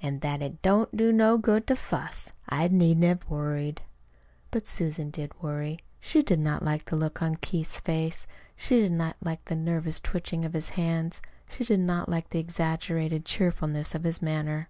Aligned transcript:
An' 0.00 0.20
that 0.20 0.42
it 0.42 0.62
don't 0.62 0.96
do 0.96 1.10
no 1.10 1.36
good 1.36 1.66
to 1.66 1.74
fuss. 1.74 2.30
I 2.48 2.68
needn't 2.68 3.04
have 3.04 3.28
worried." 3.28 3.82
But 4.52 4.64
Susan 4.64 5.10
did 5.10 5.32
worry. 5.42 5.80
She 5.98 6.22
did 6.22 6.38
not 6.38 6.62
like 6.64 6.84
the 6.84 6.94
look 6.94 7.20
on 7.20 7.34
Keith's 7.34 7.80
face. 7.80 8.28
She 8.54 8.78
did 8.78 8.92
not 8.92 9.16
like 9.20 9.44
the 9.46 9.56
nervous 9.56 9.98
twitching 9.98 10.44
of 10.44 10.52
his 10.52 10.68
hands. 10.78 11.20
She 11.50 11.64
did 11.64 11.80
not 11.80 12.08
like 12.08 12.30
the 12.30 12.38
exaggerated 12.38 13.24
cheerfulness 13.24 13.92
of 13.92 14.04
his 14.04 14.22
manner. 14.22 14.68